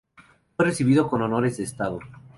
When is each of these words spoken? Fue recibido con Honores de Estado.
Fue 0.55 0.65
recibido 0.65 1.07
con 1.07 1.21
Honores 1.21 1.57
de 1.57 1.63
Estado. 1.65 1.99